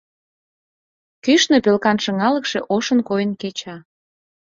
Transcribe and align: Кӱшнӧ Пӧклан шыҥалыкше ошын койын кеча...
Кӱшнӧ 1.23 1.57
Пӧклан 1.65 1.97
шыҥалыкше 2.03 2.59
ошын 2.75 2.99
койын 3.07 3.31
кеча... 3.41 3.75